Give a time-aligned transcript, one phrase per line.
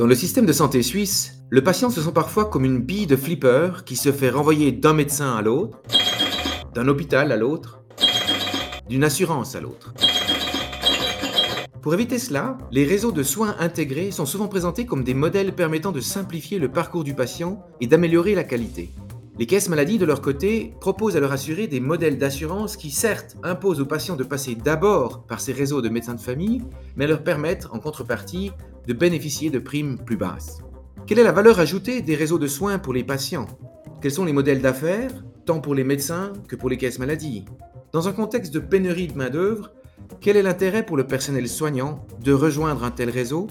[0.00, 3.16] Dans le système de santé suisse, le patient se sent parfois comme une bille de
[3.16, 5.82] flipper qui se fait renvoyer d'un médecin à l'autre,
[6.74, 7.82] d'un hôpital à l'autre,
[8.88, 9.92] d'une assurance à l'autre.
[11.82, 15.92] Pour éviter cela, les réseaux de soins intégrés sont souvent présentés comme des modèles permettant
[15.92, 18.94] de simplifier le parcours du patient et d'améliorer la qualité.
[19.38, 23.36] Les caisses maladies, de leur côté, proposent à leur assurer des modèles d'assurance qui, certes,
[23.42, 26.62] imposent aux patients de passer d'abord par ces réseaux de médecins de famille,
[26.96, 28.52] mais leur permettent, en contrepartie,
[28.86, 30.62] de bénéficier de primes plus basses.
[31.06, 33.46] Quelle est la valeur ajoutée des réseaux de soins pour les patients?
[34.00, 35.10] Quels sont les modèles d'affaires,
[35.44, 37.44] tant pour les médecins que pour les caisses maladies
[37.92, 39.72] Dans un contexte de pénurie de main-d'œuvre,
[40.20, 43.48] quel est l'intérêt pour le personnel soignant de rejoindre un tel réseau?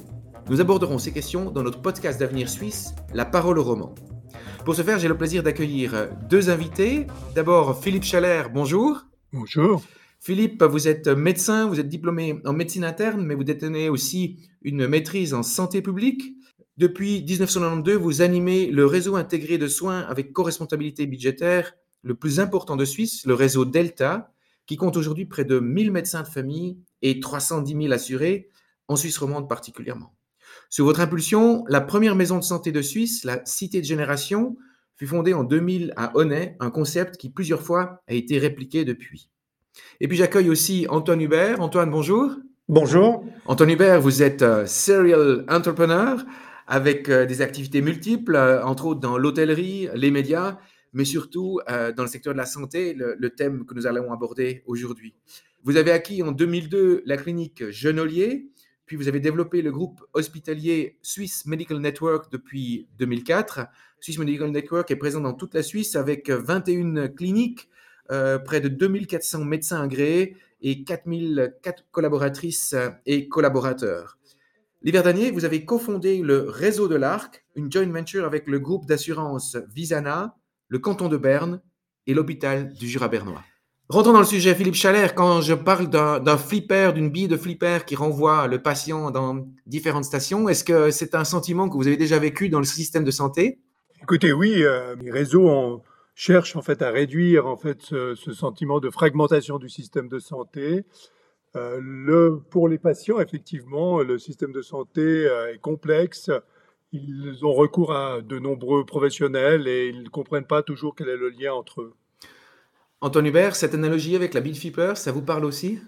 [0.50, 3.94] Nous aborderons ces questions dans notre podcast d'avenir suisse, La parole au roman.
[4.66, 7.08] Pour ce faire, j'ai le plaisir d'accueillir deux invités.
[7.36, 9.06] D'abord, Philippe Chalère, bonjour.
[9.32, 9.84] Bonjour.
[10.22, 14.86] Philippe, vous êtes médecin, vous êtes diplômé en médecine interne, mais vous détenez aussi une
[14.86, 16.36] maîtrise en santé publique.
[16.76, 22.76] Depuis 1992, vous animez le réseau intégré de soins avec co-responsabilité budgétaire le plus important
[22.76, 24.34] de Suisse, le réseau Delta,
[24.66, 28.50] qui compte aujourd'hui près de 1000 médecins de famille et 310 000 assurés,
[28.88, 30.16] en Suisse romande particulièrement.
[30.70, 34.58] Sous votre impulsion, la première maison de santé de Suisse, la Cité de Génération,
[34.96, 39.30] fut fondée en 2000 à Honnay, un concept qui plusieurs fois a été répliqué depuis.
[40.02, 41.62] Et puis j'accueille aussi Antoine Hubert.
[41.62, 42.36] Antoine, bonjour.
[42.70, 43.26] Bonjour.
[43.48, 46.24] Antoine Hubert, vous êtes euh, serial entrepreneur
[46.68, 50.60] avec euh, des activités multiples, euh, entre autres dans l'hôtellerie, les médias,
[50.94, 54.64] mais surtout dans le secteur de la santé, le, le thème que nous allons aborder
[54.68, 55.16] aujourd'hui.
[55.64, 58.52] Vous avez acquis en 2002 la clinique Genolier,
[58.86, 63.68] puis vous avez développé le groupe hospitalier Swiss Medical Network depuis 2004.
[64.00, 67.70] Swiss Medical Network est présent dans toute la Suisse avec 21 cliniques,
[68.12, 74.18] euh, près de 2400 médecins agréés et 4004 collaboratrices et collaborateurs.
[74.82, 78.86] L'hiver dernier, vous avez cofondé le Réseau de l'Arc, une joint venture avec le groupe
[78.86, 80.38] d'assurance Visana,
[80.70, 81.62] le canton de Berne
[82.08, 83.44] et l'hôpital du Jura bernois.
[83.90, 85.16] Rentrons dans le sujet, Philippe Chalère.
[85.16, 90.06] Quand je parle d'un flipper, d'une bille de flipper qui renvoie le patient dans différentes
[90.06, 93.12] stations, est-ce que c'est un sentiment que vous avez déjà vécu dans le système de
[93.12, 93.60] santé?
[94.02, 95.82] Écoutez, oui, euh, les réseaux
[96.20, 100.84] cherchent en fait à réduire en fait ce, sentiment de fragmentation du système de santé.
[101.56, 106.30] Euh, pour les patients, effectivement, le système de santé euh, est complexe.
[106.92, 111.18] Ils ont recours à de nombreux professionnels et ils ne comprennent pas toujours quel est
[111.18, 111.94] le lien entre eux.
[113.00, 115.80] Antoine Hubert, cette analogie avec la Flipper, ça vous parle aussi?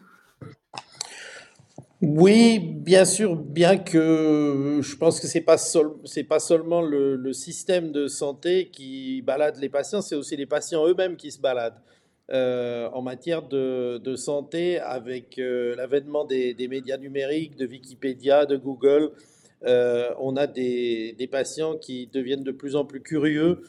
[2.01, 5.57] Oui, bien sûr, bien que je pense que c'est pas
[6.27, 11.15] pas seulement le, système de santé qui balade les patients, c'est aussi les patients eux-mêmes
[11.15, 11.79] qui se baladent.
[12.31, 19.11] Euh, en matière de, santé, avec euh, l'avènement des, médias numériques, de Wikipédia, de Google,
[19.65, 23.61] euh, on a des, patients qui deviennent de plus en plus curieux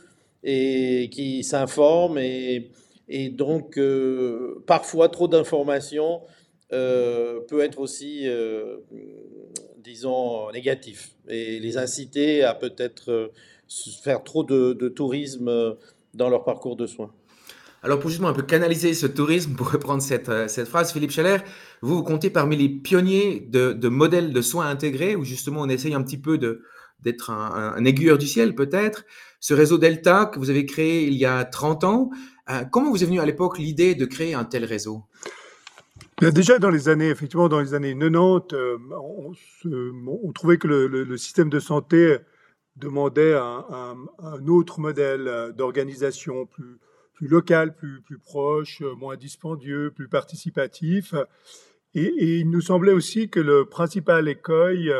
[0.42, 2.70] et qui s'informent et
[3.14, 6.41] et donc, euh, parfois, trop d'informations euh,
[6.72, 8.76] peut être aussi, euh,
[9.78, 13.30] disons, négatif et les inciter à peut-être
[14.02, 15.76] faire trop de, tourisme
[16.14, 17.12] dans leur parcours de soins.
[17.84, 20.30] Alors pour justement un peu canaliser ce tourisme, pour reprendre cette,
[20.66, 21.38] phrase, Philippe Scheller,
[21.80, 25.94] vous, vous comptez parmi les pionniers de, modèles de soins intégrés, où justement on essaye
[25.94, 26.62] un petit peu de,
[27.02, 29.04] d'être un, aiguilleur du ciel peut-être.
[29.40, 32.10] Ce réseau Delta que vous avez créé il y a 30 ans,
[32.50, 35.02] euh, comment vous est venue à l'époque l'idée de créer un tel réseau?
[36.30, 38.78] Déjà dans les années, effectivement, dans les années 90, euh,
[40.22, 42.18] on, trouvait que le, système de santé
[42.76, 43.96] demandait un,
[44.46, 51.14] autre modèle d'organisation plus, local, plus, proche, moins dispendieux, plus participatif.
[51.94, 54.90] Et, il nous semblait aussi que le principal écueil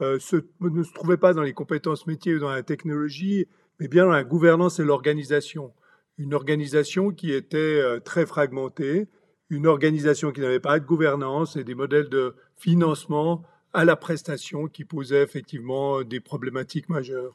[0.00, 0.18] euh,
[0.60, 3.46] ne se trouvait pas dans les compétences métiers ou dans la technologie,
[3.80, 5.72] mais bien dans la gouvernance et l'organisation
[6.18, 9.06] une organisation qui était euh, très fragmentée,
[9.50, 13.42] une organisation qui n'avait pas de gouvernance et des modèles de financement
[13.72, 17.34] à la prestation qui posaient effectivement des problématiques majeures.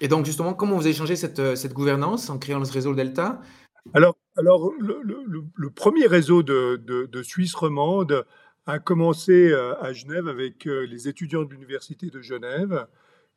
[0.00, 2.94] Et donc justement, comment vous avez changé cette, euh, cette gouvernance en créant ce réseau
[2.94, 3.40] Delta?
[3.94, 8.24] Alors, alors le, premier réseau de, de, Suisse romande
[8.66, 12.86] a commencé euh, à Genève avec les étudiants de l'Université de Genève.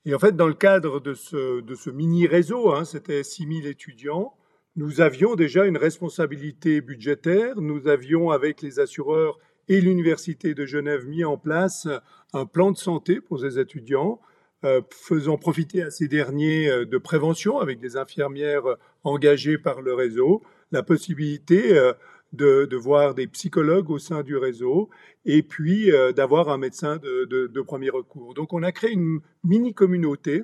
[0.06, 4.34] Et en fait, dans le cadre de ce, de ce mini-réseau, hein, c'était 6000 étudiants,
[4.76, 7.60] nous avions déjà une responsabilité budgétaire.
[7.60, 9.38] Nous avions, avec les assureurs
[9.68, 11.88] et l'Université de Genève, mis en place
[12.34, 14.20] un plan de santé pour ces étudiants,
[14.64, 19.96] euh, faisant profiter à ces derniers euh, de prévention avec des infirmières engagées par le
[19.96, 21.94] réseau, la possibilité euh,
[22.32, 24.90] de, voir des psychologues au sein du réseau
[25.26, 28.34] et puis d'avoir un médecin de, de, premier recours.
[28.36, 30.44] Donc on a créé une mini-communauté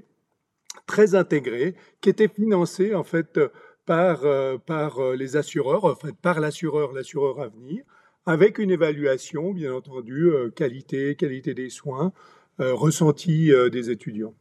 [0.86, 3.40] très intégrée qui était financée en fait
[3.88, 4.20] par,
[4.68, 7.84] par les assureurs, en fait par l'assureur, l'assureur à venir,
[8.28, 12.12] avec une évaluation, bien entendu, qualité, qualité des soins,
[12.60, 14.36] ressenti des étudiants.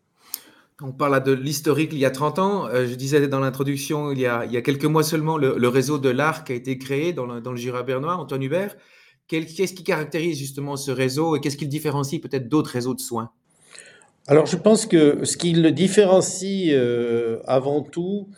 [0.82, 2.66] On parle de l'historique il y a 30 ans.
[2.66, 6.50] Euh, je disais dans l'introduction, il, y a, quelques mois seulement, le, réseau de l'ARC
[6.50, 8.16] a été créé dans le, Jura bernois.
[8.16, 8.76] Antoine Hubert,
[9.26, 13.00] qu'est-ce qui caractérise justement ce réseau et qu'est-ce qui le différencie peut-être d'autres réseaux de
[13.00, 13.30] soins?
[14.26, 18.28] Alors je pense que ce qui le différencie euh, avant tout,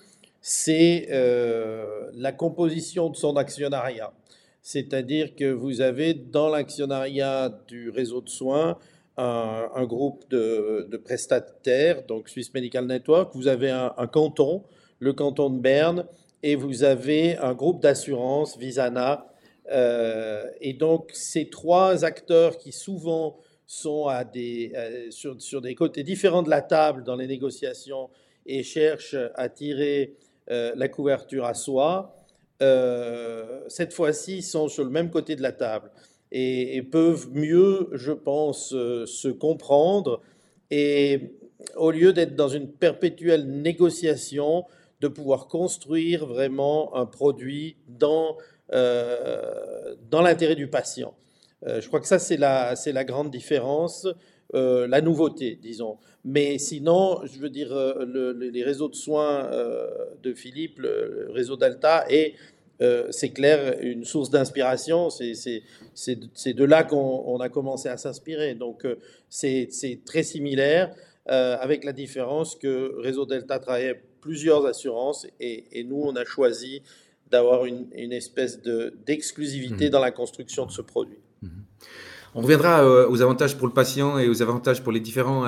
[0.48, 4.14] c'est euh, la composition de son actionnariat.
[4.62, 8.78] C'est-à-dire que vous avez dans l'actionnariat du réseau de soins
[9.18, 14.62] un, groupe de, prestataires, donc Swiss Medical Network, vous avez un, canton,
[15.00, 16.06] le canton de Berne,
[16.42, 19.26] et vous avez un groupe d'assurance, Visana.
[19.70, 26.04] Euh, et donc, ces trois acteurs qui souvent sont à des, euh, sur, des côtés
[26.04, 28.08] différents de la table dans les négociations
[28.46, 30.16] et cherchent à tirer
[30.50, 32.14] euh, la couverture à soi,
[33.68, 35.90] cette fois-ci, sont sur le même côté de la table
[36.32, 40.20] et, peuvent mieux, je pense, euh, se comprendre
[40.70, 41.32] et
[41.76, 44.64] au lieu d'être dans une perpétuelle négociation,
[45.00, 48.36] de pouvoir construire vraiment un produit dans,
[48.72, 51.14] euh, dans l'intérêt du patient.
[51.66, 54.06] Euh, je crois que ça, c'est la, c'est la grande différence,
[54.54, 55.98] la nouveauté, disons.
[56.24, 57.74] Mais sinon, je veux dire,
[58.06, 59.50] les réseaux de soins
[60.22, 62.34] de Philippe, le, réseau Delta, est
[62.80, 65.10] euh, c'est clair, une source d'inspiration.
[65.10, 68.54] C'est de là qu'on a commencé à s'inspirer.
[68.54, 68.96] Donc, euh,
[69.28, 69.68] c'est
[70.04, 70.94] très similaire,
[71.28, 76.82] euh, avec la différence que Réseau Delta travaillait plusieurs assurances et, nous, on a choisi
[77.30, 79.90] d'avoir une, espèce d'exclusivité mmh.
[79.90, 81.18] dans la construction de ce produit.
[81.42, 81.48] Mmh.
[82.38, 85.44] On reviendra aux avantages pour le patient et aux avantages pour les différents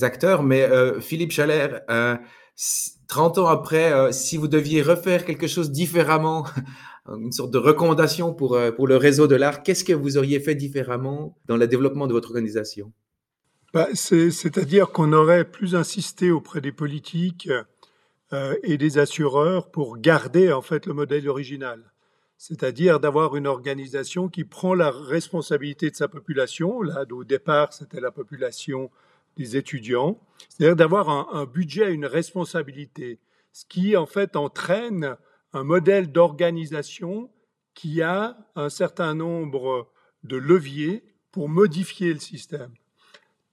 [0.00, 0.66] acteurs, mais
[1.00, 1.82] Philippe Chalère,
[3.10, 6.46] 30 ans après, euh, si vous deviez refaire quelque chose différemment,
[7.08, 10.38] une sorte de recommandation pour, euh, pour le réseau de l'art, qu'est-ce que vous auriez
[10.40, 12.92] fait différemment dans le développement de votre organisation?
[13.74, 17.48] Bah, C'est-à-dire qu'on aurait plus insisté auprès des politiques
[18.32, 21.89] euh, et des assureurs pour garder en fait le modèle original.
[22.40, 26.80] C'est-à-dire d'avoir une organisation qui prend la responsabilité de sa population.
[26.80, 28.90] Là, au départ, c'était la population
[29.36, 33.18] des étudiants, c'est-à-dire d'avoir un, budget, une responsabilité,
[33.52, 35.18] ce qui en fait entraîne
[35.52, 37.30] un modèle d'organisation
[37.74, 39.90] qui a un certain nombre
[40.24, 42.72] de leviers pour modifier le système.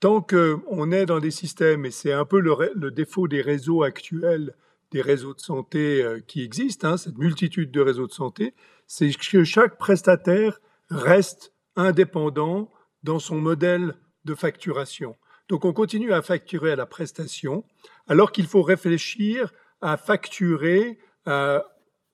[0.00, 4.54] Tant qu'on est dans des systèmes, et c'est un peu le, défaut des réseaux actuels,
[4.92, 8.54] des réseaux de santé euh, qui existent, hein, cette multitude de réseaux de santé,
[8.88, 12.72] c'est que chaque prestataire reste indépendant
[13.04, 13.94] dans son modèle
[14.24, 15.16] de facturation.
[15.48, 17.64] Donc on continue à facturer à la prestation,
[18.08, 20.98] alors qu'il faut réfléchir à facturer
[21.28, 21.60] euh,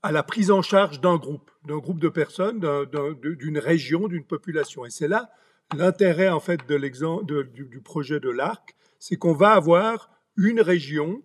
[0.03, 2.61] à la prise en charge d'un groupe, d'un groupe de personnes,
[3.23, 4.85] d'une région, d'une population.
[4.85, 5.31] Et c'est là
[5.75, 10.61] l'intérêt en fait de l'exemple du, du, projet de l'ARC, c'est qu'on va avoir une
[10.61, 11.23] région,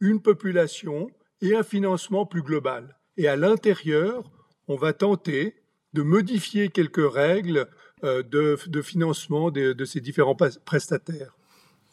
[0.00, 1.10] une population
[1.40, 2.98] et un financement plus global.
[3.16, 4.30] Et à l'intérieur,
[4.68, 5.54] on va tenter
[5.94, 7.66] de modifier quelques règles
[8.04, 11.34] euh, de, financement de, ces différents prestataires.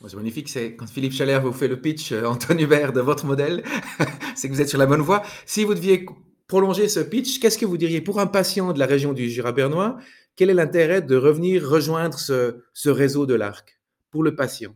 [0.08, 3.26] C'est magnifique, c'est quand Philippe Chalère vous fait le pitch, euh, Antoine Hubert, de votre
[3.26, 3.64] modèle,
[4.36, 5.24] c'est que vous êtes sur la bonne voie.
[5.46, 6.06] Si vous deviez
[6.48, 9.52] prolonger ce pitch, qu'est-ce que vous diriez pour un patient de la région du Jura
[9.52, 9.98] bernois
[10.36, 13.80] Quel est l'intérêt de revenir rejoindre ce, réseau de l'ARC
[14.12, 14.76] pour le patient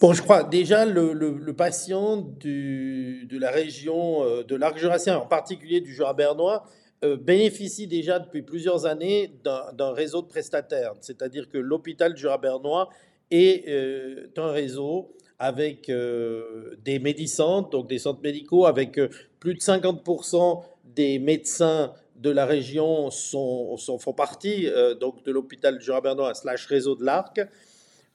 [0.00, 5.82] Bon, je crois déjà le, patient de la région euh, de l'arc jurassien, en particulier
[5.82, 6.64] du Jura bernois,
[7.04, 10.94] euh, bénéficie déjà depuis plusieurs années d'un réseau de prestataires.
[11.02, 12.88] C'est-à-dire que l'hôpital du Jura-Bernois
[13.30, 18.98] est euh, un réseau avec des médicentres, donc des centres médicaux, avec
[19.38, 24.66] plus de 50% des médecins de la région sont, font partie
[24.98, 27.40] donc de l'hôpital du Jura-Bernois slash réseau de l'Arc.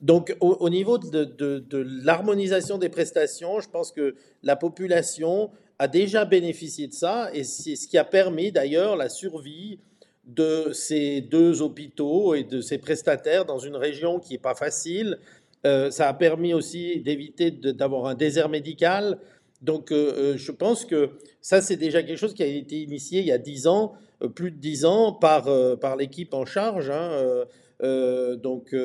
[0.06, 6.86] Donc au, niveau de, l'harmonisation des prestations, je pense que la population a déjà bénéficié
[6.86, 9.80] de ça et c'est ce qui a permis d'ailleurs la survie
[10.28, 15.18] de ces deux hôpitaux et de ces prestataires dans une région qui n'est pas facile.
[15.66, 19.18] Euh, ça a permis aussi d'éviter d'avoir un désert médical.
[19.64, 23.22] Donc euh, euh, je pense que ça, c'est déjà quelque chose qui a été initié
[23.22, 23.94] il y a dix ans
[24.36, 26.92] plus de dix ans par, par l'équipe en charge.
[26.92, 27.46] Hein,
[27.82, 28.75] donc,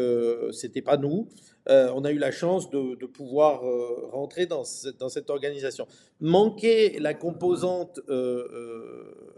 [0.53, 1.29] c'était pas nous.
[1.69, 3.63] on a eu la chance de, pouvoir
[4.13, 5.87] rentrer dans, cette organisation.
[6.21, 8.01] Manquer la composante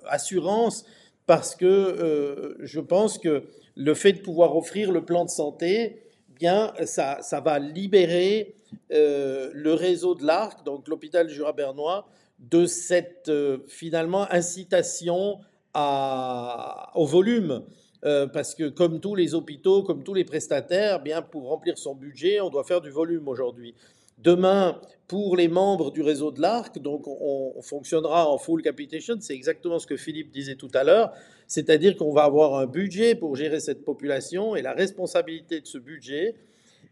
[0.07, 0.85] assurance
[1.27, 3.45] parce que je pense que
[3.75, 6.03] le fait de pouvoir offrir le plan de santé,
[6.43, 8.55] bien, ça, va libérer
[8.93, 12.07] euh, le réseau de l'Arc, donc l'hôpital Jura-Bernois,
[12.39, 15.39] de cette euh, finalement incitation
[15.75, 17.63] au volume.
[18.05, 21.95] Euh, parce que comme tous les hôpitaux, comme tous les prestataires, bien pour remplir son
[21.95, 23.75] budget, on doit faire du volume aujourd'hui.
[24.19, 29.35] Demain, pour les membres du réseau de l'ARC, donc on, fonctionnera en full capitation, c'est
[29.35, 31.13] exactement ce que Philippe disait tout à l'heure,
[31.47, 35.79] c'est-à-dire qu'on va avoir un budget pour gérer cette population et la responsabilité de ce
[35.79, 36.35] budget,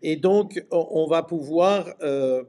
[0.02, 2.42] et donc on va pouvoir euh,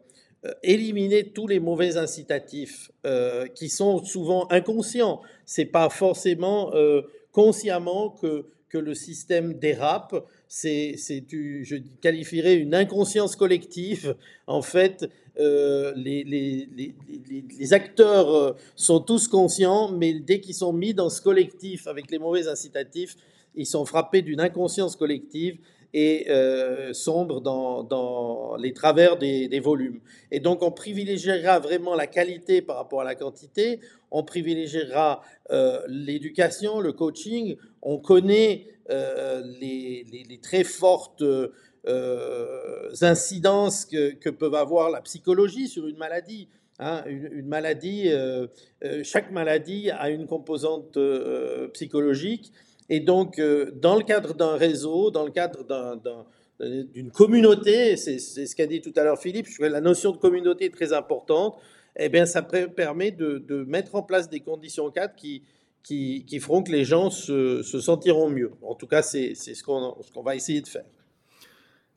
[0.63, 5.21] éliminer tous les mauvais incitatifs euh, qui sont souvent inconscients.
[5.45, 10.15] C'est pas forcément euh, consciemment que que le système dérape.
[10.47, 14.15] C'est, je qualifierais une inconscience collective.
[14.47, 15.09] En fait,
[15.39, 16.67] euh, les, les,
[17.59, 22.11] les, acteurs euh, sont tous conscients, mais dès qu'ils sont mis dans ce collectif avec
[22.11, 23.15] les mauvais incitatifs,
[23.55, 25.57] ils sont frappés d'une inconscience collective
[25.93, 29.99] et euh, sombre dans, dans, les travers des, volumes.
[30.31, 33.79] Et donc on privilégiera vraiment la qualité par rapport à la quantité,
[34.09, 35.21] on privilégiera
[35.51, 41.23] euh, l'éducation, le coaching, on connaît euh, les, les, très fortes
[43.01, 46.47] incidences que, que, peuvent avoir la psychologie sur une maladie.
[46.79, 48.09] Hein, une, maladie,
[49.03, 50.97] chaque maladie a une composante
[51.73, 52.51] psychologique
[52.89, 55.65] et donc, euh, dans le cadre d'un réseau, dans le cadre
[56.59, 60.65] d'une communauté, c'est ce qu'a dit tout à l'heure Philippe, je la notion de communauté
[60.65, 61.57] est très importante,
[61.97, 65.43] eh bien, ça permet de, mettre en place des conditions cadres qui,
[65.83, 68.51] qui, feront que les gens se, sentiront mieux.
[68.61, 70.85] En tout cas, c'est ce qu'on va essayer de faire.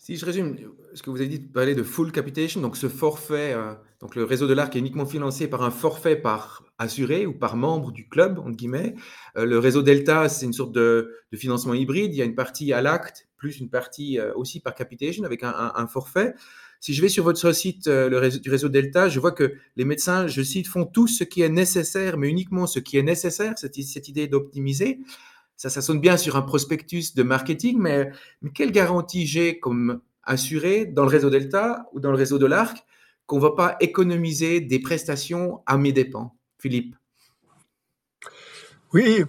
[0.05, 0.59] Si je résume
[0.93, 4.25] ce que vous avez dit, parler de full capitation, donc ce forfait, euh, donc le
[4.25, 8.07] réseau de l'ARC est uniquement financé par un forfait par assuré ou par membre du
[8.07, 8.97] club, entre guillemets.
[9.39, 12.13] Euh, le réseau Delta, c'est une sorte de, financement hybride.
[12.13, 15.43] Il y a une partie à l'acte, plus une partie euh, aussi par capitation avec
[15.43, 16.35] un, forfait.
[16.81, 20.43] Si je vais sur votre site du réseau Delta, je vois que les médecins, je
[20.43, 24.27] cite, font tout ce qui est nécessaire, mais uniquement ce qui est nécessaire, cette idée
[24.27, 24.99] d'optimiser.
[25.57, 28.11] Ça, ça sonne bien sur un prospectus de marketing, mais,
[28.43, 32.47] mais quelle garantie j'ai comme assuré dans le réseau Delta ou dans le réseau de
[32.47, 32.85] l'ARC
[33.27, 36.97] qu'on ne va pas économiser des prestations à mes dépens Philippe?
[38.93, 39.25] Oui,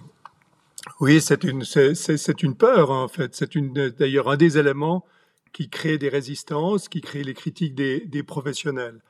[1.00, 3.34] oui, c'est une, c'est, une peur en fait.
[3.34, 5.04] C'est une, d'ailleurs un des éléments
[5.52, 9.02] qui crée des résistances, qui crée les critiques des, des professionnels.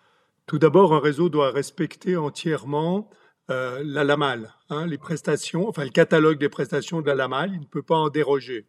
[0.46, 3.10] Tout d'abord, un réseau doit respecter entièrement
[3.50, 7.60] euh, la LAMAL, hein, les prestations, enfin le catalogue des prestations de la LAMAL, il
[7.60, 8.66] ne peut pas en déroger.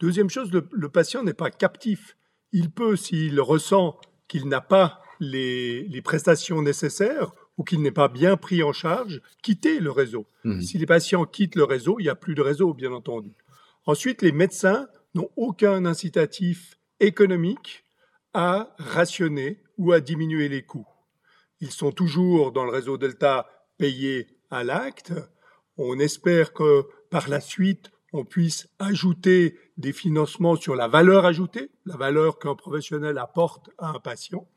[0.00, 2.16] Deuxième chose, le, patient n'est pas captif.
[2.52, 8.36] Il peut, s'il ressent qu'il n'a pas les, prestations nécessaires ou qu'il n'est pas bien
[8.36, 10.26] pris en charge, quitter le réseau.
[10.44, 10.60] Mmh.
[10.60, 13.32] Si les patients quittent le réseau, il n'y a plus de réseau, bien entendu.
[13.86, 17.84] Ensuite, les médecins n'ont aucun incitatif économique
[18.32, 20.86] à rationner ou à diminuer les coûts.
[21.60, 23.46] Ils sont toujours dans le réseau Delta
[23.78, 25.12] payé à l'acte.
[25.76, 31.70] On espère que par la suite, on puisse ajouter des financements sur la valeur ajoutée,
[31.84, 34.48] la valeur qu'un professionnel apporte à un patient.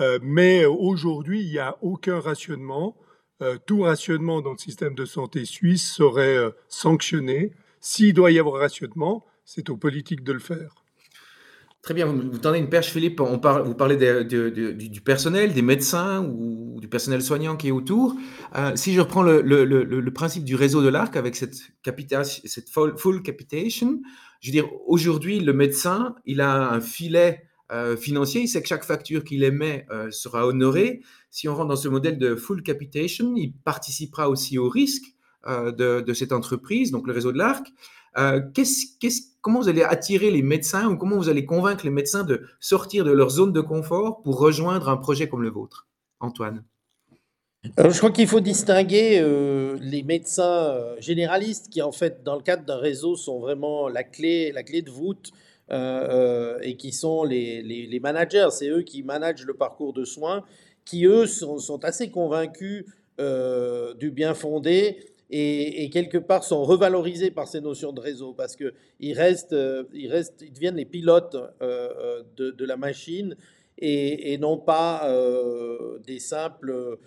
[0.00, 2.96] Euh, mais aujourd'hui, il n'y a aucun rationnement.
[3.42, 7.52] Euh, tout rationnement dans le système de santé suisse serait euh, sanctionné.
[7.80, 10.85] S'il doit y avoir rationnement, c'est aux politiques de le faire.
[11.86, 13.20] Très bien, vous, tendez une perche, Philippe.
[13.20, 18.16] On parle, vous parlez du, personnel, des médecins ou du personnel soignant qui est autour.
[18.56, 24.00] Euh, si je reprends le, principe du réseau de l'ARC avec cette, cette full, capitation,
[24.40, 28.68] je veux dire, aujourd'hui, le médecin, il a un filet euh, financier, il sait que
[28.68, 31.02] chaque facture qu'il émet euh, sera honorée.
[31.30, 35.04] Si on rentre dans ce modèle de full capitation, il participera aussi au risque
[35.46, 37.64] de, cette entreprise, donc le réseau de l'ARC.
[38.18, 38.40] Euh,
[39.42, 43.04] comment vous allez attirer les médecins ou comment vous allez convaincre les médecins de sortir
[43.04, 45.86] de leur zone de confort pour rejoindre un projet comme le vôtre
[46.20, 46.64] Antoine?
[47.64, 52.42] Je crois qu'il faut distinguer euh, les médecins euh, généralistes qui, en fait, dans le
[52.42, 55.32] cadre d'un réseau, sont vraiment la clé, la clé de voûte
[55.68, 58.48] et qui sont les, les, managers.
[58.52, 60.44] C'est eux qui managent le parcours de soins,
[60.84, 62.84] qui, eux, sont, sont assez convaincus
[63.18, 69.12] du bien fondé et, quelque part sont revalorisés par ces notions de réseau parce qu'ils
[69.12, 73.36] restent, euh, ils restent, ils deviennent les pilotes euh, euh, de, la machine
[73.78, 75.08] et, non pas
[76.06, 76.98] des simples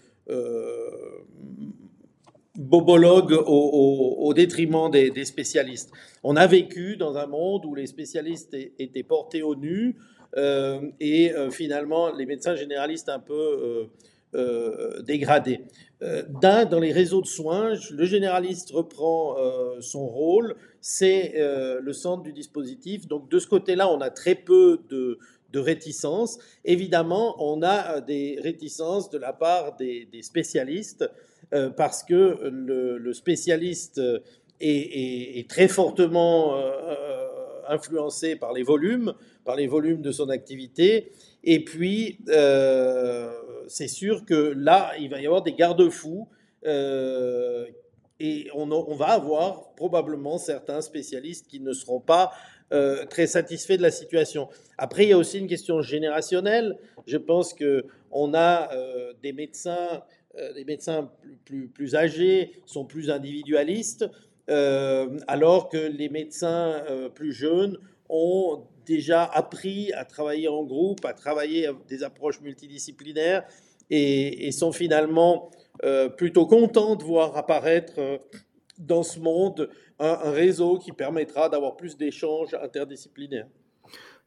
[2.55, 5.91] bobologue au, détriment des, spécialistes.
[6.23, 9.95] On a vécu dans un monde où les spécialistes étaient portés au nu
[10.35, 13.89] et finalement les médecins généralistes un peu
[15.03, 15.61] dégradés.
[16.01, 19.35] D'un, dans les réseaux de soins, le généraliste reprend
[19.81, 23.07] son rôle, c'est le centre du dispositif.
[23.07, 25.19] Donc de ce côté-là, on a très peu de,
[25.51, 26.39] de réticence.
[26.65, 31.09] Évidemment, on a euh, des réticences de la part des, spécialistes
[31.53, 34.01] euh, parce que le, spécialiste
[34.59, 37.15] est, très fortement euh,
[37.67, 39.13] influencé par les volumes,
[39.45, 41.11] par les volumes de son activité.
[41.51, 42.19] Et puis,
[43.67, 46.27] c'est sûr que là, il va y avoir des garde-fous.
[46.63, 52.33] et on, va avoir probablement certains spécialistes qui ne seront pas
[52.71, 54.47] euh, très satisfait de la situation.
[54.77, 56.77] Après, il y a aussi une question générationnelle.
[57.07, 60.03] Je pense que on a euh, des médecins,
[60.37, 61.11] euh, des médecins
[61.45, 64.05] plus, plus, âgés sont plus individualistes,
[65.27, 66.83] alors que les médecins
[67.15, 67.77] plus jeunes
[68.07, 73.43] ont déjà appris à travailler en groupe, à travailler des approches multidisciplinaires
[73.89, 75.51] et, et sont finalement
[76.17, 78.19] plutôt contents de voir apparaître
[78.79, 79.69] dans ce monde
[79.99, 83.47] un, réseau qui permettra d'avoir plus d'échanges interdisciplinaires.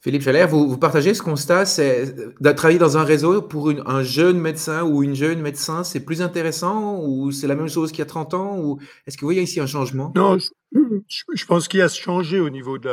[0.01, 4.39] Philippe Chalère, vous, partagez ce constat, c'est de travailler dans un réseau pour un jeune
[4.39, 8.03] médecin ou une jeune médecin, c'est plus intéressant ou c'est la même chose qu'il y
[8.03, 10.13] a 30 ans ou est-ce que vous voyez ici un changement?
[10.17, 12.91] Non, je, pense qu'il y a changé au niveau de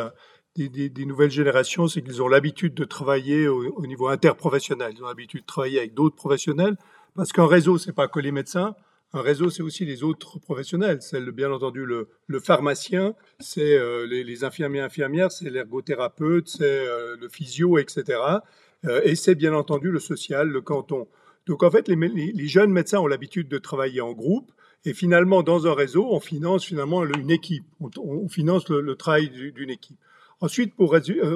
[0.55, 5.07] des, nouvelles générations, c'est qu'ils ont l'habitude de travailler au, au, niveau interprofessionnel, ils ont
[5.07, 6.75] l'habitude de travailler avec d'autres professionnels
[7.15, 8.75] parce qu'un réseau, c'est pas que les médecins,
[9.13, 10.99] un réseau, c'est aussi les autres professionnels.
[11.01, 12.07] C'est bien entendu le,
[12.39, 18.19] pharmacien, c'est euh, les, infirmiers infirmières, c'est l'ergothérapeute, c'est euh, le physio, etc.
[18.85, 21.07] Euh, et c'est bien entendu le social, le canton.
[21.47, 24.51] Donc en fait, les, jeunes médecins ont l'habitude de travailler en groupe.
[24.85, 27.65] Et finalement, dans un réseau, on finance finalement une équipe.
[27.81, 29.97] On, finance le, travail d'une équipe.
[30.41, 30.95] Ensuite, pour,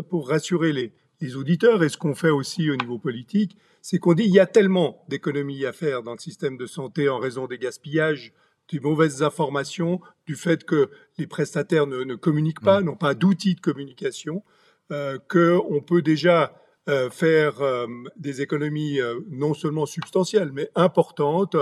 [0.10, 4.14] pour rassurer les, les auditeurs et ce qu'on fait aussi au niveau politique, c'est qu'on
[4.14, 7.48] dit il y a tellement d'économies à faire dans le système de santé en raison
[7.48, 8.34] des gaspillages,
[8.72, 12.86] des mauvaises informations, du fait que les prestataires ne, communiquent pas, mm.
[12.86, 14.44] n'ont pas d'outils de communication,
[14.92, 16.54] euh, qu'on peut déjà
[16.90, 21.56] euh, faire euh, des économies euh, non seulement substantielles, mais importantes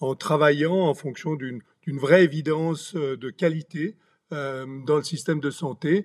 [0.00, 3.96] en travaillant en fonction d'une vraie évidence de qualité
[4.30, 6.04] dans le système de santé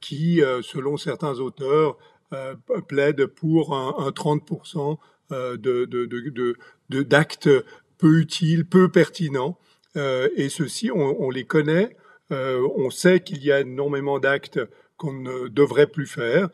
[0.00, 1.98] qui, selon certains auteurs,
[2.34, 2.54] euh,
[2.88, 4.98] plaide pour un, 30%
[5.32, 7.50] euh, de, d'actes
[7.98, 9.58] peu utiles, peu pertinents.
[9.96, 11.96] Euh, et ceux-ci, on, les connaît.
[12.30, 14.60] on sait qu'il y a énormément d'actes
[14.96, 16.48] qu'on ne devrait plus faire.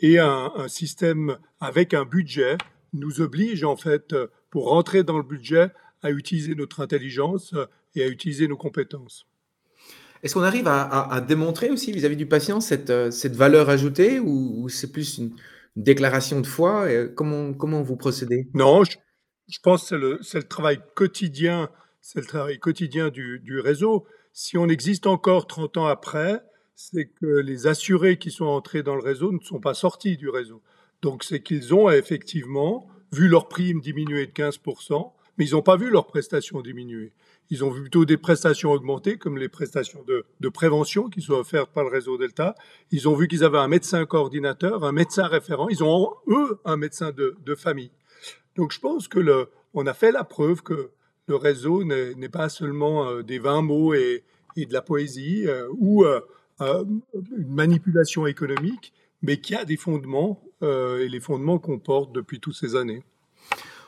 [0.00, 2.58] et un, un, système avec un budget
[2.92, 4.14] nous oblige, en fait,
[4.50, 5.70] pour rentrer dans le budget,
[6.02, 7.54] à utiliser notre intelligence
[7.94, 9.26] et à utiliser nos compétences.
[10.24, 14.90] Est-ce qu'on arrive à, démontrer aussi vis-à-vis du patient cette, euh, valeur ajoutée ou, c'est
[14.90, 15.36] plus une,
[15.76, 18.48] déclaration de foi comment, comment vous procédez?
[18.54, 18.96] Non, je,
[19.62, 21.68] pense que c'est le, travail quotidien,
[22.14, 24.06] le travail quotidien du, du, réseau.
[24.32, 26.40] Si on existe encore 30 ans après,
[26.74, 30.30] c'est que les assurés qui sont entrés dans le réseau ne sont pas sortis du
[30.30, 30.62] réseau.
[31.02, 35.76] Donc c'est qu'ils ont effectivement vu leur prime diminuer de 15%, mais ils n'ont pas
[35.76, 37.12] vu leurs prestations diminuer.
[37.50, 41.70] Ils ont vu plutôt des prestations augmenter, comme les prestations de, prévention qui sont offertes
[41.70, 42.54] par le réseau Delta.
[42.90, 45.68] Ils ont vu qu'ils avaient un médecin coordinateur, un médecin référent.
[45.68, 47.90] Ils ont, eux, un médecin de, famille.
[48.56, 50.90] Donc je pense que le, on a fait la preuve que
[51.26, 54.24] le réseau n'est pas seulement euh, des 20 mots et,
[54.56, 56.20] de la poésie euh, ou euh,
[56.60, 57.02] une
[57.48, 62.54] manipulation économique, mais qu'il y a des fondements et les fondements qu'on porte depuis toutes
[62.54, 63.02] ces années.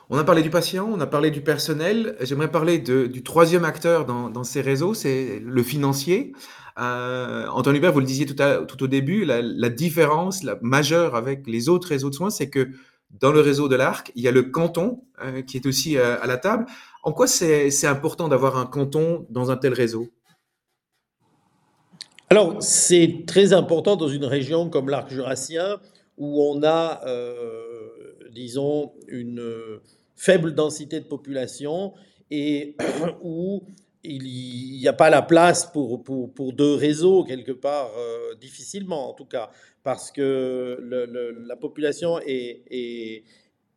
[0.09, 2.15] On a parlé du patient, on a parlé du personnel.
[2.21, 6.31] J'aimerais parler du troisième acteur dans, ces réseaux, c'est le financier.
[6.79, 11.89] Euh, Antoine Hubert, vous le disiez tout, au début, la, différence majeure avec les autres
[11.89, 12.69] réseaux de soins, c'est que
[13.19, 16.21] dans le réseau de l'ARC, il y a le canton euh, qui est aussi euh,
[16.21, 16.65] à la table.
[17.03, 20.07] En quoi c'est important d'avoir un canton dans un tel réseau?
[22.29, 25.79] Alors, c'est très important dans une région comme l'Arc jurassien
[26.17, 27.01] où on a,
[28.31, 29.79] disons, une
[30.17, 31.93] faible densité de population
[32.29, 32.75] et
[33.23, 33.63] où
[34.03, 39.09] il n'y a pas la place pour, pour, pour, deux réseaux, quelque part, euh, difficilement
[39.09, 39.49] en tout cas,
[39.83, 40.79] parce que
[41.47, 43.23] la population est, est,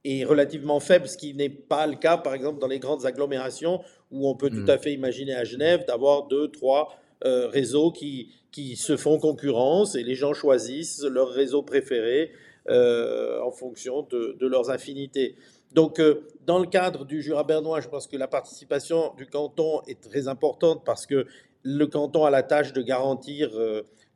[0.05, 3.81] est, relativement faible, ce qui n'est pas le cas, par exemple, dans les grandes agglomérations,
[4.11, 4.71] où on peut tout hmm.
[4.71, 9.95] à fait imaginer à Genève d'avoir deux, trois euh, réseaux qui, qui se font concurrence
[9.95, 12.33] et les gens choisissent leur réseau préféré
[12.69, 15.37] euh, en fonction de, de leurs affinités.
[15.73, 16.01] Donc,
[16.47, 20.27] dans le cadre du Jura bernois, je pense que la participation du canton est très
[20.27, 21.27] importante parce que
[21.63, 23.51] le canton a la tâche de garantir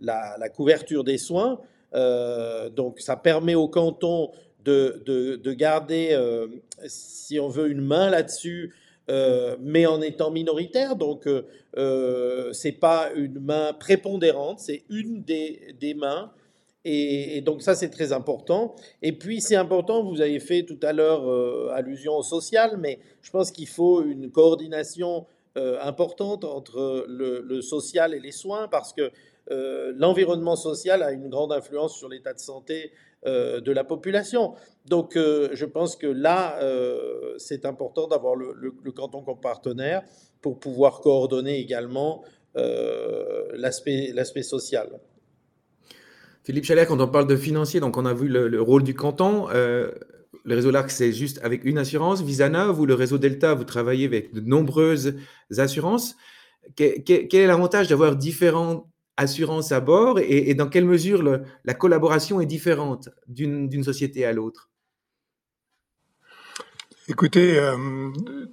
[0.00, 1.60] la, couverture des soins.
[1.92, 4.32] donc, ça permet au canton
[4.64, 6.18] de, garder,
[6.86, 8.74] si on veut, une main là-dessus
[9.10, 10.96] euh, mais en étant minoritaire.
[10.96, 11.42] Donc, euh,
[11.76, 16.32] euh, c'est pas une main prépondérante, c'est une des, des mains.
[16.84, 18.74] Et, donc ça, c'est très important.
[19.00, 23.30] Et puis, c'est important, vous avez fait tout à l'heure allusion au social, mais je
[23.30, 29.10] pense qu'il faut une coordination importante entre le, social et les soins, parce que
[29.96, 32.92] l'environnement social a une grande influence sur l'état de santé
[33.26, 34.52] euh, de la population.
[34.84, 40.02] Donc euh, je pense que là, euh, c'est important d'avoir le, canton comme partenaire
[40.42, 42.22] pour pouvoir coordonner également
[42.54, 45.00] l'aspect social.
[46.44, 49.48] Philippe Chalet, quand on parle de financier, donc on a vu le, rôle du canton.
[49.48, 49.94] le
[50.46, 52.22] réseau LARC, c'est juste avec une assurance.
[52.22, 55.14] Visana, vous, le réseau Delta, vous travaillez avec de nombreuses
[55.56, 56.16] assurances.
[56.76, 57.02] quel
[57.32, 61.22] est l'avantage d'avoir différents assurance à bord et, dans quelle mesure
[61.64, 64.68] la collaboration est différente d'une société à l'autre?
[67.06, 67.76] Écoutez, euh,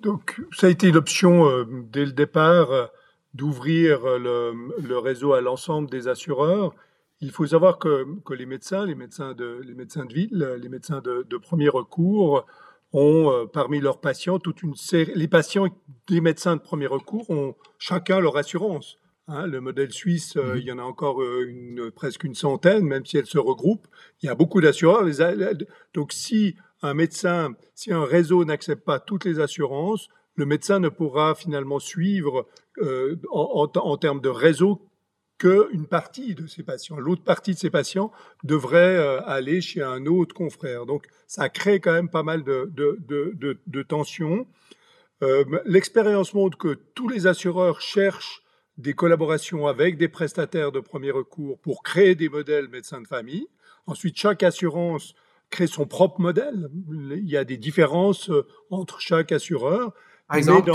[0.01, 2.85] donc ça a été l'option euh, dès le départ euh,
[3.33, 6.75] d'ouvrir le, réseau à l'ensemble des assureurs.
[7.21, 10.69] Il faut savoir que, que, les médecins, les médecins de, les médecins de ville, les
[10.69, 12.45] médecins de, de premier recours
[12.93, 15.13] ont parmi leurs patients toute une série.
[15.15, 15.67] Les patients
[16.07, 18.97] des médecins de premier recours ont chacun leur assurance.
[19.33, 20.57] Hein, le modèle suisse, euh, mhm.
[20.57, 23.87] il y en a encore euh, une, presque une centaine, même si elles se regroupent.
[24.21, 25.05] Il y a beaucoup d'assureurs.
[25.93, 30.89] Donc, si un médecin, si un réseau n'accepte pas toutes les assurances, le médecin ne
[30.89, 32.47] pourra finalement suivre
[32.79, 34.81] euh, en, termes de réseau
[35.41, 36.99] qu'une partie de ses patients.
[36.99, 38.11] L'autre partie de ses patients
[38.43, 40.85] devrait aller chez un autre confrère.
[40.85, 44.45] Donc, ça crée quand même pas mal de, de tensions.
[45.65, 48.43] L'expérience montre que tous les assureurs cherchent
[48.77, 53.47] des collaborations avec des prestataires de premier recours pour créer des modèles médecins de famille.
[53.87, 55.15] Ensuite, chaque assurance
[55.49, 56.69] crée son propre modèle.
[56.89, 59.93] Il y a des différences euh, entre chaque assureur.
[60.27, 60.71] Par exemple,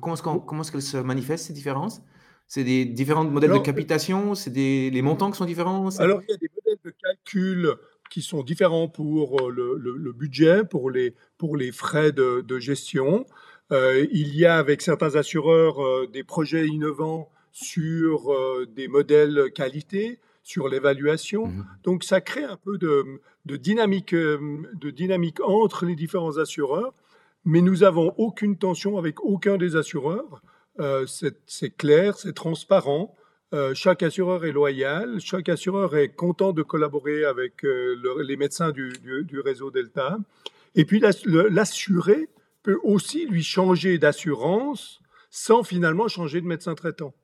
[0.00, 2.00] comment est-ce qu'elles se manifestent, ces différences?
[2.48, 6.30] C'est des différents modèles de capitation C'est des les montants qui sont différents Alors, il
[6.30, 7.74] y a des modèles de calcul
[8.08, 13.26] qui sont différents pour euh, le, budget, pour les, pour les frais de, gestion.
[13.72, 20.18] Euh, il y a avec certains assureurs des projets innovants sur euh, des modèles qualité,
[20.42, 21.46] sur l'évaluation.
[21.46, 26.92] Mmh Donc ça crée un peu de, dynamique, euh, de dynamique entre les différents assureurs,
[27.46, 30.42] mais nous n'avons aucune tension avec aucun des assureurs.
[30.80, 33.14] Euh, c'est clair, c'est transparent.
[33.74, 39.70] chaque assureur est loyal, chaque assureur est content de collaborer avec les médecins du, réseau
[39.70, 40.18] Delta.
[40.74, 42.28] Et puis l'assuré
[42.62, 47.14] peut aussi lui changer d'assurance sans finalement changer de médecin traitant.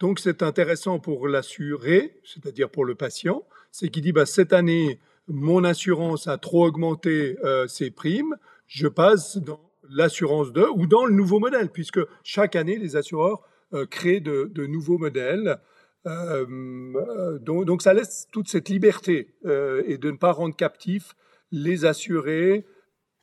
[0.00, 5.00] Donc c'est intéressant pour l'assuré, c'est-à-dire pour le patient, c'est qu'il dit bah, cette année,
[5.28, 8.36] mon assurance a trop augmenté euh, ses primes,
[8.66, 13.42] je passe dans l'assurance 2 ou dans le nouveau modèle, puisque chaque année, les assureurs
[13.72, 15.58] euh, créent de, nouveaux modèles.
[16.06, 21.14] Euh, donc, donc, ça laisse toute cette liberté et de ne pas rendre captifs
[21.50, 22.66] les assurés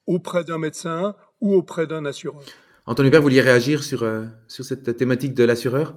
[0.07, 2.41] auprès d'un médecin ou auprès d'un assureur.
[2.87, 4.03] Anthony Hubert, vous vouliez réagir sur,
[4.47, 5.95] sur cette thématique de l'assureur?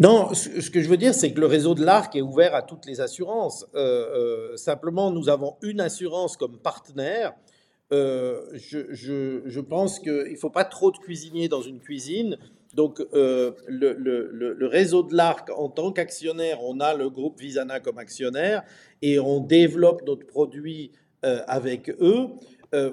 [0.00, 2.62] Non, ce que je veux dire, c'est que le réseau de l'ARC est ouvert à
[2.62, 3.66] toutes les assurances.
[3.74, 7.34] Euh, euh, simplement, nous avons une assurance comme partenaire.
[7.92, 12.38] Euh, je, pense qu'il ne faut pas trop de cuisiniers dans une cuisine.
[12.74, 18.62] Donc, le, réseau de l'ARC, en tant qu'actionnaire, on a le groupe Visana comme actionnaire
[19.02, 22.28] et on développe notre produit avec eux.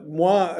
[0.08, 0.58] moi,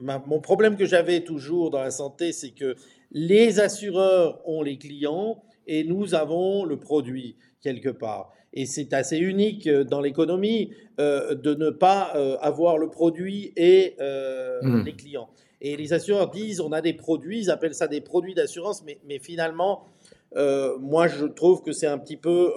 [0.00, 2.76] mon problème que j'avais toujours dans la santé, c'est que
[3.12, 8.32] les assureurs ont les clients et nous avons le produit quelque part.
[8.52, 13.52] Et c'est assez unique euh, dans l'économie euh, de ne pas euh, avoir le produit
[13.56, 13.94] et
[14.62, 14.82] hmm.
[14.84, 15.30] les clients.
[15.60, 18.98] Et les assureurs disent on a des produits, ils appellent ça des produits d'assurance, mais,
[19.06, 19.84] mais, finalement,
[20.80, 22.52] moi je trouve que c'est un petit peu,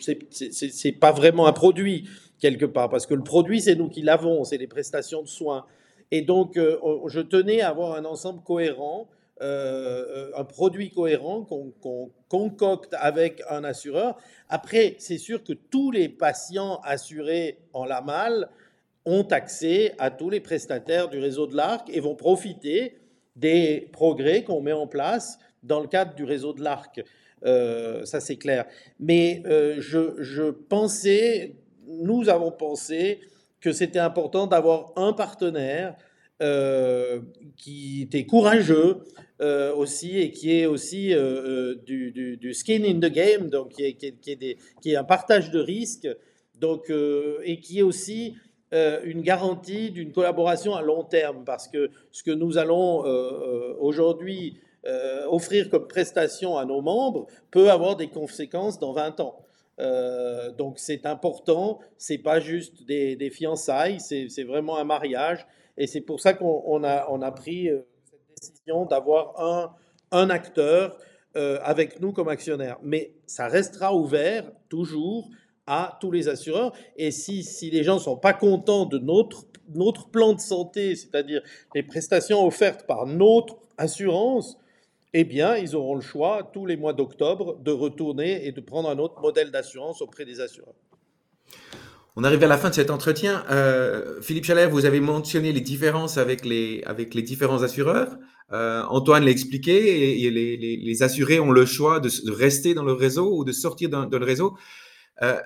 [0.00, 2.08] c'est pas vraiment un produit
[2.40, 5.64] quelque part, parce que le produit c'est nous qui l'avons, c'est les prestations de soins.
[6.10, 9.08] Et donc je tenais à avoir un ensemble cohérent
[9.42, 14.16] euh, un produit cohérent qu'on concocte avec un assureur.
[14.48, 18.48] Après, c'est sûr que tous les patients assurés en la malle
[19.04, 22.98] ont accès à tous les prestataires du réseau de l'ARC et vont profiter
[23.36, 27.04] des progrès qu'on met en place dans le cadre du réseau de l'ARC.
[27.44, 28.64] Euh, ça, c'est clair.
[28.98, 33.20] Mais euh, je, pensais nous avons pensé
[33.60, 35.94] que c'était important d'avoir un partenaire
[36.42, 37.20] euh,
[37.56, 39.04] qui était courageux
[39.40, 43.84] euh, aussi et qui est aussi euh, du, du, skin in the game, donc qui
[43.84, 46.08] est, un partage de risques,
[46.60, 46.90] donc,
[47.44, 48.34] et qui est aussi
[48.72, 53.04] une garantie d'une collaboration à long terme, parce que ce que nous allons
[53.78, 54.58] aujourd'hui
[55.28, 59.46] offrir comme prestation à nos membres peut avoir des conséquences dans 20 ans.
[59.78, 65.46] Euh, donc c'est important, c'est pas juste des, fiançailles, c'est vraiment un mariage.
[65.76, 67.86] Et c'est pour ça qu'on a, pris euh,
[68.88, 69.74] d'avoir un,
[70.12, 70.96] un acteur
[71.36, 72.78] euh, avec nous comme actionnaire.
[72.82, 75.28] Mais ça restera ouvert toujours
[75.66, 76.72] à tous les assureurs.
[76.96, 80.94] Et si, si les gens ne sont pas contents de notre, notre plan de santé,
[80.96, 81.42] c'est-à-dire
[81.74, 84.58] les prestations offertes par notre assurance,
[85.12, 88.88] eh bien, ils auront le choix tous les mois d'octobre de retourner et de prendre
[88.88, 90.74] un autre modèle d'assurance auprès des assureurs.
[92.18, 93.44] On arrive à la fin de cet entretien.
[93.50, 96.82] Euh, Philippe Chalère, vous avez mentionné les différences avec les,
[97.16, 98.16] différents assureurs.
[98.52, 103.36] Euh, Antoine l'a expliqué, et, les, assurés ont le choix de, rester dans le réseau
[103.36, 104.56] ou de sortir dans, le réseau.
[105.22, 105.38] Euh,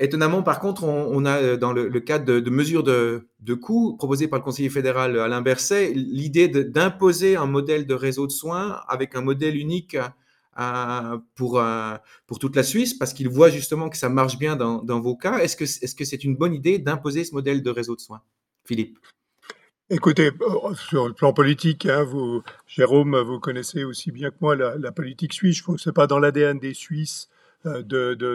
[0.00, 4.44] Étonnamment, par contre, on, a dans le, cadre de, mesures de, coûts proposées par le
[4.44, 9.56] conseiller fédéral Alain Berset, l'idée d'imposer un modèle de réseau de soins avec un modèle
[9.56, 9.96] unique
[11.34, 15.00] pour, euh, pour toute la Suisse, parce qu'il voit justement que ça marche bien dans,
[15.00, 15.38] vos cas.
[15.38, 18.22] Est-ce que c'est -ce c'est une bonne idée d'imposer ce modèle de réseau de soins
[18.64, 18.98] Philippe?
[19.90, 20.30] Écoutez,
[20.88, 25.34] sur le plan politique, hein, vous, Jérôme, vous connaissez aussi bien que moi la, politique
[25.34, 25.58] suisse.
[25.58, 27.28] Je que ce n'est pas dans l'ADN des Suisses
[27.66, 27.82] euh,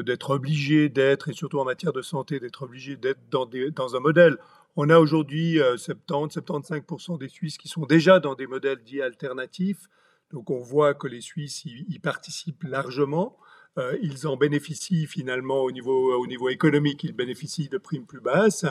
[0.03, 3.99] d'être obligé d'être, et surtout en matière de santé, d'être obligé d'être dans, dans, un
[3.99, 4.37] modèle.
[4.75, 9.89] On a aujourd'hui 70-75% euh, des Suisses qui sont déjà dans des modèles dits alternatifs.
[10.31, 13.37] Donc on voit que les Suisses y, participent largement.
[13.77, 18.21] Euh, ils en bénéficient finalement au niveau, au niveau économique, ils bénéficient de primes plus
[18.21, 18.65] basses.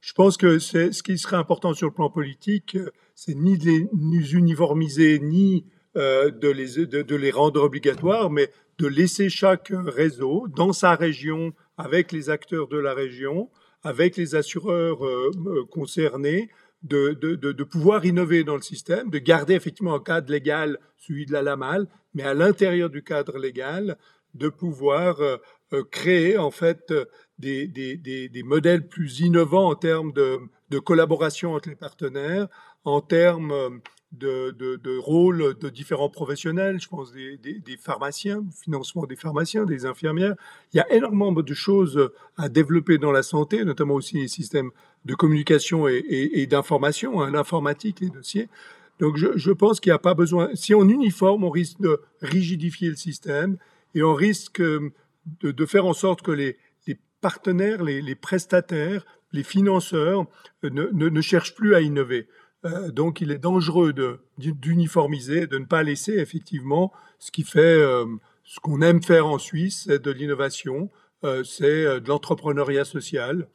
[0.00, 2.76] Je pense que ce qui serait important sur le plan politique,
[3.14, 5.64] c'est ni de les uniformiser, ni
[5.94, 12.12] de, les, de, les rendre obligatoires, mais de laisser chaque réseau dans sa région, avec
[12.12, 13.50] les acteurs de la région,
[13.82, 16.50] avec les assureurs euh, euh, concernés,
[16.82, 21.32] de, de, pouvoir innover dans le système, de garder effectivement un cadre légal, celui de
[21.32, 23.96] la LAMAL, mais à l'intérieur du cadre légal,
[24.34, 25.38] de pouvoir euh,
[25.90, 26.92] créer en fait
[27.38, 30.38] des, des, des, modèles plus innovants en termes de,
[30.70, 32.48] de collaboration entre les partenaires,
[32.84, 33.80] en termes
[34.12, 39.84] de, de, rôles de différents professionnels, je pense des, des, pharmaciens, financement des pharmaciens, des
[39.84, 40.34] infirmières.
[40.72, 44.70] Il y a énormément de choses à développer dans la santé, notamment aussi les systèmes
[45.06, 48.48] de communication et, d'information, hein, l'informatique, les dossiers.
[48.98, 52.88] Donc je, pense qu'il n'y a pas besoin, si on uniforme, on risque de rigidifier
[52.88, 53.56] le système
[53.94, 54.92] et on risque euh,
[55.40, 56.58] de, faire en sorte que les,
[57.20, 60.26] partenaires, les, prestataires, les financeurs
[60.64, 62.28] euh, ne, cherchent plus à innover.
[62.64, 63.94] Euh, donc il est dangereux
[64.38, 67.80] d'uniformiser, de, ne pas laisser effectivement ce qui fait
[68.44, 70.90] ce qu'on aime faire en Suisse, c'est de l'innovation,
[71.42, 73.48] c'est de l'entrepreneuriat social.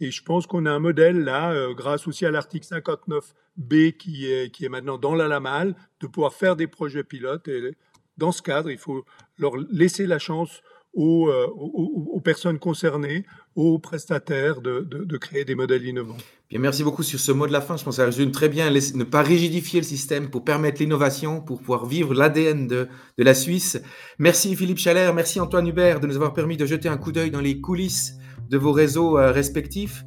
[0.00, 4.50] Et je pense qu'on a un modèle là, grâce aussi à l'article 59B qui est,
[4.50, 7.48] qui est maintenant dans la LAMAL, de pouvoir faire des projets pilotes.
[7.48, 7.76] Et
[8.18, 9.04] dans ce cadre, il faut
[9.38, 15.84] leur laisser la chance aux, aux, personnes concernées, aux prestataires de, de créer des modèles
[15.86, 16.16] innovants.
[16.48, 17.76] Bien, merci beaucoup sur ce mot de la fin.
[17.76, 21.40] Je pense que ça résume très bien ne pas rigidifier le système pour permettre l'innovation,
[21.40, 22.86] pour pouvoir vivre l'ADN de,
[23.18, 23.82] de, la Suisse.
[24.20, 27.32] Merci Philippe Chalère, merci Antoine Hubert de nous avoir permis de jeter un coup d'œil
[27.32, 28.14] dans les coulisses
[28.48, 30.04] de vos réseaux euh, respectifs.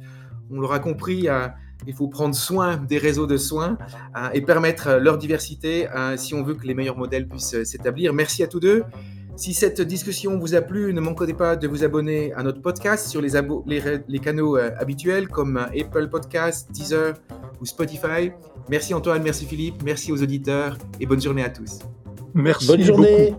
[0.50, 1.48] On l'aura compris, euh,
[1.86, 3.78] il faut prendre soin des réseaux de soins
[4.16, 8.12] euh, et permettre leur diversité si on veut que les meilleurs modèles puissent s'établir.
[8.12, 8.84] Merci à tous deux.
[9.40, 13.08] Si cette discussion vous a plu, ne manquez pas de vous abonner à notre podcast
[13.08, 13.30] sur les,
[14.06, 17.14] les, canaux euh, habituels comme euh, Apple Podcasts, Deezer
[17.58, 18.32] ou Spotify.
[18.68, 21.78] Merci Antoine, merci Philippe, merci aux auditeurs et bonne journée à tous.
[22.34, 22.66] Merci.
[22.66, 23.34] Bonne journée.